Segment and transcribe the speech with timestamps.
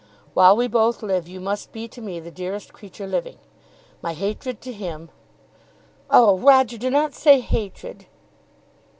[0.33, 3.37] While we both live, you must be to me the dearest creature living.
[4.01, 5.11] My hatred to him"
[6.09, 8.07] "Oh, Roger, do not say hatred."